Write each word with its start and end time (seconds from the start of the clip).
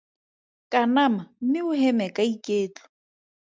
Kanama 0.71 1.23
mme 1.41 1.59
o 1.69 1.71
heme 1.81 2.05
ka 2.15 2.23
iketlo. 2.33 2.83